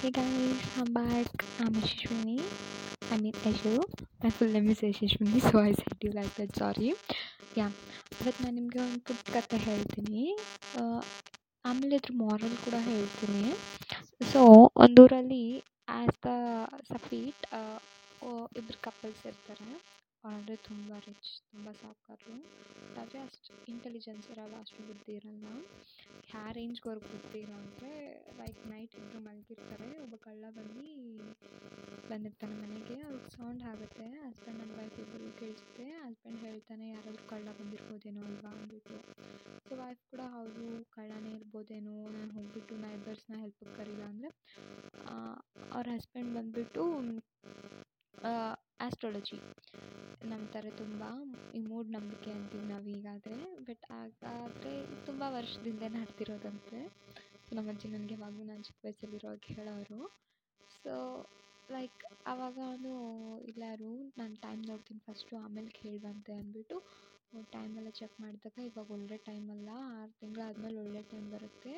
[0.00, 1.28] Hey guys, I'm back.
[1.60, 2.36] I'm Ashishwini.
[3.10, 3.72] I mean Ashu.
[4.22, 6.52] My full name is Ashishwini, so I said you like that.
[6.56, 6.90] Sorry.
[7.58, 7.66] Yeah
[8.18, 10.24] but ನಾನು ನಿಮಗೆ ಒಂದು ಪುಟ್ಟ ಕತೆ ಹೇಳ್ತೀನಿ
[11.64, 13.44] ಆಮೇಲೆ ಇದ್ರ ಮಾರಲ್ ಕೂಡ ಹೇಳ್ತೀನಿ
[14.32, 14.40] ಸೊ
[14.84, 15.44] ಒಂದೂರಲ್ಲಿ
[15.96, 16.32] ಆ್ಯಸ್ ದ
[16.92, 17.44] ಸಫೀಟ್
[18.58, 19.68] ಇಬ್ಬರು ಕಪಲ್ಸ್ ಇರ್ತಾರೆ
[20.24, 22.36] ಅಂದರೆ ತುಂಬ ರಿಚ್ ತುಂಬ ಸಾಹುಕಾರರು
[23.00, 25.46] ಆದರೆ ಅಷ್ಟು ಇಂಟೆಲಿಜೆನ್ಸ್ ಇರಲ್ಲ, ಅಷ್ಟು ಬುದ್ಧಿ ಇರಲ್ಲ.
[26.32, 27.90] ಯಾವ ರೇಂಜ್ವರೆಗೂ ಬುದ್ಧಿ ಇಲ್ಲ ಅಂದರೆ
[28.40, 29.88] ಲೈಕ್ ನೈಟ್ ಇಬ್ಬರು ಮಲಗಿರ್ತಾರೆ.
[30.04, 30.84] ಒಬ್ಬ ಕಳ್ಳ ಬಂದು
[32.10, 32.96] ಬಂದಿರ್ತಾನೆ ಮನೆಗೆ.
[33.06, 34.06] ಅವ್ರಿಗೆ ಸೌಂಡ್ ಆಗುತ್ತೆ.
[34.26, 35.86] ಹಸ್ಬೆಂಡ್ ಆ್ಯಂಡ್ ವೈಫ್ ಇಬ್ಬರಿಗೂ ಕೇಳಿಸುತ್ತೆ.
[36.06, 38.52] ಹಸ್ಬೆಂಡ್ ಹೇಳ್ತಾನೆ, ಯಾರಾದರೂ ಕಳ್ಳ ಬಂದಿರ್ಬೋದೇನೋ ಅಲ್ವಾ?
[38.56, 38.98] ಅಂದ್ಬಿಟ್ಟು.
[39.68, 41.96] ಸೊ ವೈಫ್ ಕೂಡ, ಅವರು ಕಳ್ಳನೇ ಇರ್ಬೋದೇನೋ?
[42.16, 44.02] ನಾನು ಹೋಗ್ಬಿಟ್ಟು ನೈಬರ್ಸ್ನ ಹೆಲ್ಪಿಗೆ ಕರೀಲ?
[44.12, 44.30] ಅಂದರೆ
[45.76, 46.84] ಅವ್ರ ಹಸ್ಬೆಂಡ್ ಬಂದುಬಿಟ್ಟು
[48.86, 49.36] ಆಸ್ಟ್ರಾಲಜಿ
[50.22, 51.00] ನಂಬ್ತಾರೆ ತುಂಬ.
[51.54, 53.36] ಈ ಮೂಢನಂಬಿಕೆ ಅಂತೀವಿ ನಾವು ಈಗಾದರೆ.
[53.66, 54.72] ಬಟ್ ಹಾಗಾದರೆ
[55.06, 56.78] ತುಂಬ ವರ್ಷದಿಂದ ನಡೆದಿರೋದಂತೆ.
[57.52, 60.00] ನಮ್ಮ ಅಜ್ಜಿ ನನಗೆ ಯಾವಾಗಲೂ ನಾನು ಚಿಕ್ಕ ವಯಸ್ಸಲ್ಲಿರುವಾಗ ಹೇಳೋರು.
[60.76, 60.94] ಸೊ
[61.68, 62.58] ಲೈಕ್ ಆವಾಗ
[63.48, 66.76] ಇಲ್ಲ ರೂಮ್ ನಾನು ಟೈಮ್ ನೋಡ್ತೀನಿ ಫಸ್ಟು ಆಮೇಲೆ ಕೇಳುವಂತೆ ಅಂದ್ಬಿಟ್ಟು
[67.52, 71.72] ಟೈಮೆಲ್ಲ ಚೆಕ್ ಮಾಡಿದಾಗ ಇವಾಗ ಒಳ್ಳೆ ಟೈಮಲ್ಲ ಆರು ತಿಂಗಳಾದ್ಮೇಲೆ ಒಳ್ಳೆ ಟೈಮ್ ಬರುತ್ತೆ.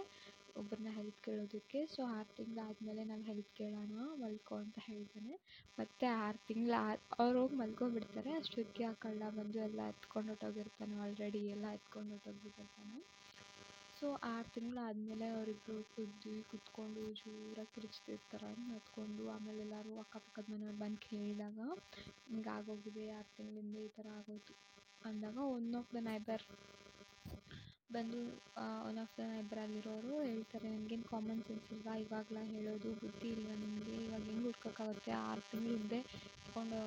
[0.57, 1.79] ಒಬ್ಬರನ್ನ ಹೆಲ್ಪ್ ಕೇಳೋದಕ್ಕೆ.
[1.93, 5.35] ಸೊ ಆರು ತಿಂಗಳಾದ್ಮೇಲೆ ನಾವು ಹೆಲ್ಪ್ ಕೇಳೋಣ, ಮಲ್ಕೋ ಅಂತ ಹೇಳ್ತಾನೆ.
[5.79, 6.77] ಮತ್ತು ಆರು ತಿಂಗಳು,
[7.17, 12.99] ಅವ್ರು ಹೋಗಿ ಮಲ್ಕೊಬಿಡ್ತಾರೆ ಅಷ್ಟೊತ್ತಿಗೆ ಆ ಕಳ್ಳ ಬಂದು ಎಲ್ಲ ಎತ್ಕೊಂಡು ಹೊಟ್ಟೋಗಿರ್ತಾನೆ ಆಲ್ರೆಡಿ ಎಲ್ಲ ಎತ್ಕೊಂಡು ಹೊಟ್ಟೋಗ್ಬಿಟ್ಟಿರ್ತಾನೆ
[13.97, 21.59] ಸೊ ಆರು ತಿಂಗಳಾದ್ಮೇಲೆ ಅವರಿಬ್ಬರು ಕುದ್ದು, ಕುತ್ಕೊಂಡು ಜೋರಾಗಿ ಕಿರ್ಚ್ತಿರ್ತಾರೆ ಹತ್ಕೊಂಡು ಆಮೇಲೆ ಎಲ್ಲರೂ ಅಕ್ಕಪಕ್ಕದ ಮನೆಯವ್ರು ಬಂದು ಕೇಳಿದಾಗ
[22.29, 24.55] ಹಿಂಗೆ ಆಗೋಗಿದೆ ಆರು ತಿಂಗಳಿಂದ ಈ ಥರ ಆಗೋದು
[25.03, 26.45] ಅಂದಾಗ ಒನ್ ಆಫ್ ದ ನೈಬರ್
[27.91, 28.19] ಬಂದು
[28.89, 31.95] ಒನ್ ಆಫ್ ದ ಇಬ್ಬರಲ್ಲಿರೋರು ಹೇಳ್ತಾರೆ ನನಗೇನು ಕಾಮನ್ ಸೆನ್ಸ್ ಇಲ್ವಾ?
[32.05, 33.97] ಇವಾಗ್ಲಾ ಹೇಳೋದು ಬುದ್ಧಿ ಇಲ್ವಾ ನಿಮಗೆ?
[34.07, 35.13] ಇವಾಗ ಹೆಂಗೆ ಹುಡ್ಕೋಕ್ಕಾಗುತ್ತೆ?
[35.29, 36.01] ಆರು ತಿಂಗಳ ಹಿಂದೆ
[36.39, 36.79] ಇಟ್ಕೊಂಡು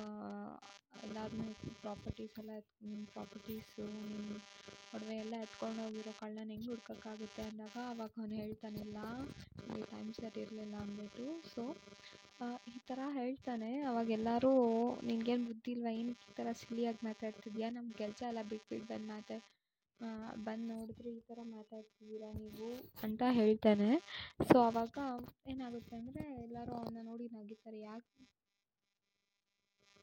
[1.02, 1.46] ಎಲ್ಲಾರನ್ನೂ
[1.82, 2.52] ಪ್ರಾಪರ್ಟೀಸ್ ಎಲ್ಲ
[2.84, 4.28] ನಿಮ್ಮ ಪ್ರಾಪರ್ಟೀಸು ನಿಮ್ಮ
[4.92, 7.42] ಒಡವೆ ಎಲ್ಲ ಎತ್ಕೊಂಡು ಹೋಗಿರೋ ಕಳ್ಳನ ಹೆಂಗೆ ಹುಡ್ಕೋಕ್ಕಾಗುತ್ತೆ?
[7.50, 8.98] ಅಂದಾಗ ಅವಾಗ ಅವನು ಹೇಳ್ತಾನೆ, ಇಲ್ಲ
[9.60, 11.24] ನನಗೆ ಟೈಮ್ ಸರಿ ಇರಲಿಲ್ಲ ಅಂದ್ಬಿಟ್ಟು.
[11.52, 11.62] ಸೊ
[12.72, 13.70] ಈ ಥರ ಹೇಳ್ತಾನೆ.
[13.90, 14.52] ಅವಾಗ ಎಲ್ಲರೂ,
[15.08, 15.92] ನಿನಗೇನು ಬುದ್ಧಿ ಇಲ್ವಾ?
[16.00, 17.68] ಏನಕ್ಕೆ ಈ ಥರ ಸಿಲಿಯಾಗಿ ಮಾತಾಡ್ತಿದ್ಯಾ?
[17.76, 19.36] ನಮ್ಮ ಕೆಲಸ ಎಲ್ಲ ಬಿಟ್ಬಿಟ್ಟು ಬಂದು ಮಾತಾ
[20.46, 22.68] ಬಂದು ನೋಡಿದ್ರೆ ಈ ಥರ ಮಾತಾಡ್ತಿದ್ದೀರಾ ನೀವು
[23.06, 23.88] ಅಂತ ಹೇಳ್ತಾನೆ.
[24.48, 24.96] ಸೊ ಆವಾಗ
[25.52, 27.80] ಏನಾಗುತ್ತೆ ಅಂದರೆ ಎಲ್ಲರೂ ಅವನ್ನ ನೋಡಿ ನಗಿತಾರೆ.
[27.90, 28.10] ಯಾಕೆ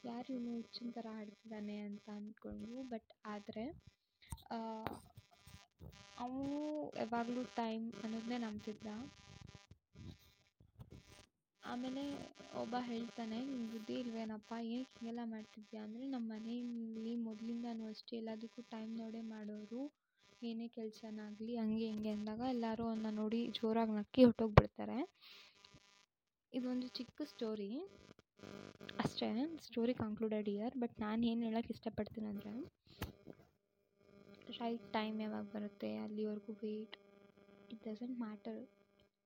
[0.03, 3.65] ಯಾರು ಇವನು ಹುಚ್ಚಿನ ಥರ ಆಡ್ತಿದ್ದಾನೆ ಅಂತ ಅಂದ್ಕೊಂಡು ಬಟ್ ಆದರೆ
[6.23, 6.59] ಅವನು
[7.01, 8.87] ಯಾವಾಗಲೂ ಟೈಮ್ ಅನ್ನೋದನ್ನೇ ನಂಬ್ತಿದ್ದ.
[11.63, 12.03] ಆಮೇಲೆ
[12.61, 14.51] ಒಬ್ಬ ಹೇಳ್ತಾನೆ ನಿನ್ನ ಬುದ್ಧಿ ಇಲ್ವೇನಪ್ಪ?
[14.69, 15.81] ಏನಕ್ಕೆ ಹೀಗೆಲ್ಲ ಮಾಡ್ತಿದ್ಯಾ?
[15.85, 19.81] ಅಂದರೆ ನಮ್ಮ ಮನೆಯಲ್ಲಿ ಮೊದಲಿಂದನೂ ಅಷ್ಟೇ, ಎಲ್ಲದಕ್ಕೂ ಟೈಮ್ ನೋಡೇ ಮಾಡೋರು,
[20.41, 24.97] ಏನೇ ಕೆಲಸನಾಗಲಿ, ಹಂಗೆ ಹಿಂಗೆ ಅಂದಾಗ ಎಲ್ಲರೂ ಅವನ್ನ ನೋಡಿ ಜೋರಾಗಿ ನಕ್ಕಿ ಹೊರ್ಟೋಗ್ಬಿಡ್ತಾರೆ.
[26.53, 27.71] ಇದೊಂದು ಚಿಕ್ಕ ಸ್ಟೋರಿ
[29.03, 29.27] ಅಷ್ಟೇ
[29.65, 32.51] ಸ್ಟೋರಿ ಕನ್ಕ್ಲೂಡೆಡ್ ಇಯರ್ ಬಟ್ ನಾನು ಏನು ಹೇಳೋಕ್ಕೆ ಇಷ್ಟಪಡ್ತೀನಿ ಅಂದರೆ
[34.59, 36.95] ರೈಟ್ ಟೈಮ್ ಯಾವಾಗ ಬರುತ್ತೆ, ಅಲ್ಲಿವರೆಗೂ wait
[37.71, 38.59] it doesn't matter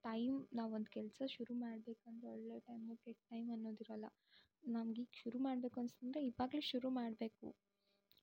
[0.06, 4.08] time ನಾವು ಒಂದು ಕೆಲಸ ಶುರು ಮಾಡಬೇಕಂದ್ರೆ ಒಳ್ಳೆ ಟೈಮು ಕೆಟ್ಟ ಟೈಮ್ ಅನ್ನೋದಿರಲ್ಲ.
[4.64, 7.48] ಈಗ ಶುರು ಮಾಡಬೇಕು ಅನಿಸ್ತಂದ್ರೆ ಇವಾಗಲೇ ಶುರು ಮಾಡಬೇಕು.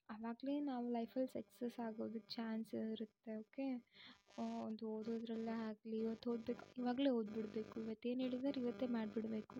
[0.08, 3.66] ಆವಾಗಲೇ ನಾವು ಲೈಫಲ್ಲಿ ಸಕ್ಸಸ್ ಆಗೋದಕ್ಕೆ ಚಾನ್ಸ್ ಇರುತ್ತೆ ಓಕೆ
[4.44, 7.74] ಒಂದು ಓದೋದ್ರಲ್ಲೇ ಆಗಲಿ ಇವತ್ತು ಓದಬೇಕು, ಇವಾಗಲೇ ಓದ್ಬಿಡಬೇಕು.
[7.84, 9.56] ಇವತ್ತೇನು ಹೇಳಿದಾರೆ ಇವತ್ತೇ ಮಾಡಿಬಿಡ್ಬೇಕು.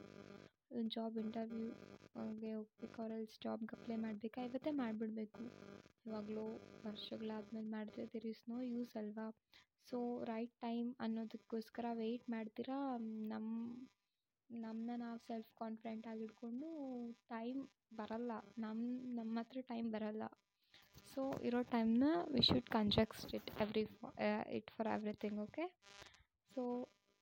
[0.70, 1.74] ಒಂದು ಜಾಬ್ ಇಂಟರ್ವ್ಯೂಗೆ
[2.54, 4.40] ಹೋಗ್ಬೇಕು ಅವ್ರಲ್ಲಿ ಜಾಬ್ಗೆ ಅಪ್ಲೈ ಮಾಡಬೇಕಾ?
[4.48, 5.42] ಇವತ್ತೇ ಮಾಡಿಬಿಡ್ಬೇಕು.
[6.06, 6.46] ಇವಾಗಲೋ
[6.86, 9.26] ವರ್ಷಗಳಾದ್ಮೇಲೆ ಮಾಡಿದ್ರೆ ದೇರ್ ಇಸ್ ನೋ ಯೂಸ್ ಅಲ್ವಾ?
[9.88, 12.78] ಸೊ ರೈಟ್ ಟೈಮ್ ಅನ್ನೋದಕ್ಕೋಸ್ಕರ ವೆಯ್ಟ್ ಮಾಡ್ತೀರಾ?
[13.32, 13.48] ನಮ್ಮ
[14.50, 16.68] ನಮ್ಮನ್ನ ನಾವು ಸೆಲ್ಫ್ ಕಾನ್ಫಿಡೆಂಟ್ ಆಗಿಟ್ಕೊಂಡು
[17.28, 17.60] ಟೈಮ್
[18.00, 18.32] ಬರಲ್ಲ.
[18.58, 18.80] ನಮ್ಮ
[19.18, 20.24] ನಮ್ಮ ಹತ್ರ ಟೈಮ್ ಬರಲ್ಲ.
[21.12, 22.04] ಸೊ ಇರೋ ಟೈಮ್ನ
[22.34, 23.82] we should conjunct it every
[24.58, 25.64] it for everything okay
[26.56, 26.62] so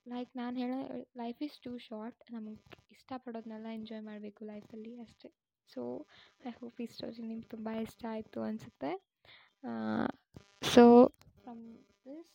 [0.06, 0.76] like ನಾನು ಹೇಳೋ
[1.16, 2.58] ಲೈಫ್ ಈಸ್ ಟೂ ಶಾರ್ಟ್ ನಮಗೆ
[2.96, 5.28] ಇಷ್ಟಪಡೋದನ್ನೆಲ್ಲ ಎಂಜಾಯ್ ಮಾಡಬೇಕು ಲೈಫಲ್ಲಿ ಅಷ್ಟೇ.
[5.68, 5.82] ಸೊ
[6.46, 8.92] ಐ ಹೋಪ್ ಈ ಸ್ಟೋರಿ ನಿಮ್ಗೆ ತುಂಬ ಇಷ್ಟ ಆಯಿತು ಅನಿಸುತ್ತೆ.
[10.74, 10.84] So
[11.42, 11.64] from
[12.06, 12.30] this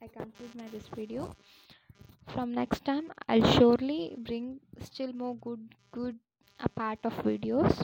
[0.00, 1.24] I conclude my this video
[2.26, 4.46] from next time i'll surely bring
[4.80, 6.16] still more good good
[6.60, 7.74] a part of videos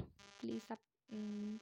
[0.41, 0.67] please
[1.11, 1.61] um,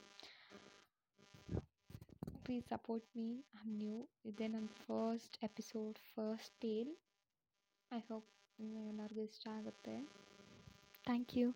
[2.43, 3.99] please support me i'm new
[4.37, 6.91] then on first episode first tale
[7.91, 8.27] i hope
[8.89, 9.93] ಎಲ್ಲರಿಗೂ ಇಷ್ಟ ಆಗುತ್ತೆ
[11.05, 11.47] thank you